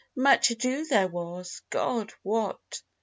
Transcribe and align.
Much 0.15 0.49
ado 0.49 0.83
there 0.85 1.07
was, 1.07 1.61
God 1.69 2.11
wot! 2.23 2.81